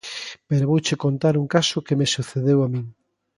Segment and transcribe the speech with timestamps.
[0.47, 2.85] Pero vouche contar un caso que me sucedeu a min.